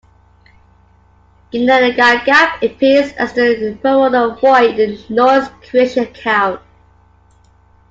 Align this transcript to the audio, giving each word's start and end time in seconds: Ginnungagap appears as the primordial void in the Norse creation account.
Ginnungagap 1.53 2.63
appears 2.63 3.11
as 3.19 3.33
the 3.33 3.77
primordial 3.81 4.33
void 4.33 4.79
in 4.79 4.95
the 4.95 5.05
Norse 5.09 5.47
creation 5.69 6.05
account. 6.05 6.59